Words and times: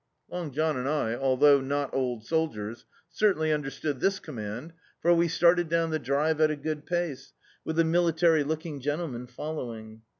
Long 0.31 0.51
Jdin 0.51 0.77
and 0.77 0.89
I, 0.89 1.13
althou^ 1.15 1.63
not 1.63 1.93
old 1.93 2.25
soldiers, 2.25 2.85
certainly 3.07 3.51
understood 3.51 3.99
this 3.99 4.17
command, 4.17 4.73
for 4.99 5.13
we 5.13 5.27
started 5.27 5.69
down 5.69 5.91
the 5.91 5.99
drive 5.99 6.41
at 6.41 6.49
a 6.49 6.55
good 6.55 6.87
pace, 6.87 7.33
with 7.63 7.75
the 7.75 7.83
military 7.83 8.43
looking 8.43 8.79
gen 8.79 8.97
tleman 8.97 9.29
following. 9.29 10.01